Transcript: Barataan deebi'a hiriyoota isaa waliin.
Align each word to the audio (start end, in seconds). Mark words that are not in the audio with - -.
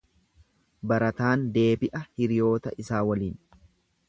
Barataan 0.91 1.45
deebi'a 1.57 2.03
hiriyoota 2.23 2.77
isaa 2.87 3.05
waliin. 3.11 3.39